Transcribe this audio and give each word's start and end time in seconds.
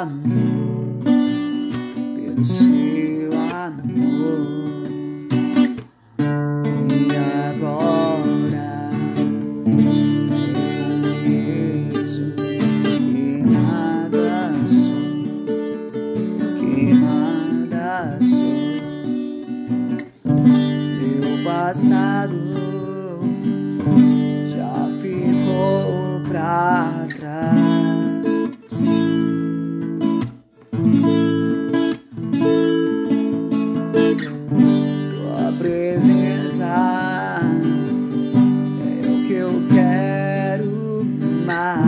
I'm. 0.00 0.28
eu 39.48 39.62
quero 39.72 41.06
mais. 41.46 41.82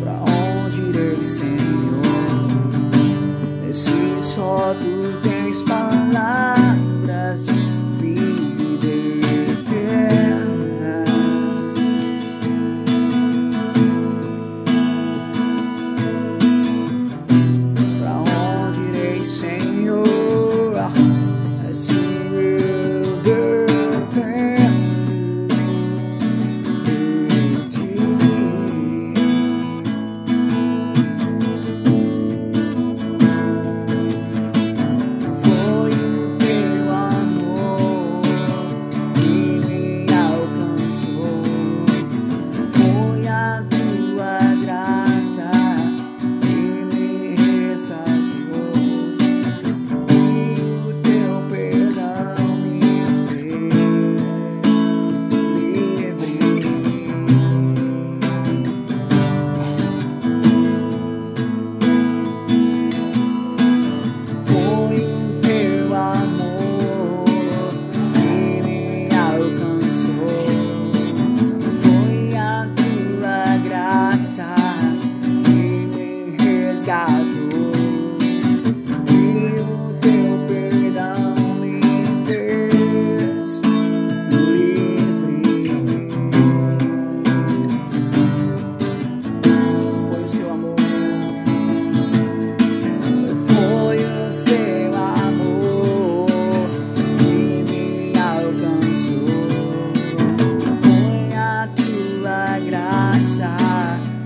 Pra 0.00 0.16
onde 0.66 0.80
irei, 0.90 1.24
Senhor? 1.24 2.02
Nesse 3.64 4.20
só 4.20 4.74
tu 4.74 5.20
tens 5.22 5.62
palavras. 5.62 6.57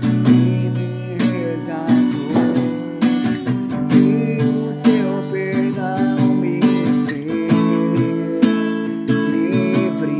e 0.03 0.69
me 0.69 1.17
resgatou. 1.17 2.53
E 3.91 4.01
teu 4.83 5.11
perdão 5.31 6.35
me 6.35 6.59
fez 7.07 8.79
livre. 9.31 10.17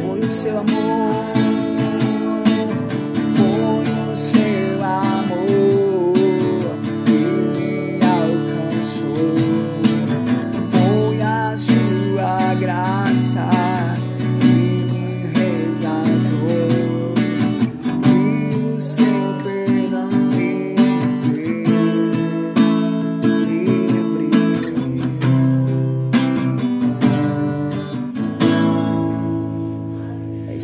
Foi 0.00 0.20
o 0.20 0.30
seu 0.30 0.58
amor. 0.58 0.77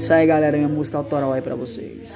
É 0.04 0.06
isso 0.06 0.12
aí, 0.12 0.26
galera. 0.26 0.54
Minha 0.58 0.68
música 0.68 0.98
autoral 0.98 1.32
aí 1.32 1.40
pra 1.40 1.54
vocês. 1.54 1.96